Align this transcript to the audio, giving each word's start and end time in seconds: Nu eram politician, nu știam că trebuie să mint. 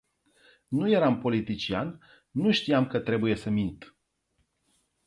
Nu 0.67 0.89
eram 0.89 1.19
politician, 1.19 1.99
nu 2.31 2.51
știam 2.51 2.87
că 2.87 2.99
trebuie 2.99 3.35
să 3.35 3.49
mint. 3.49 3.95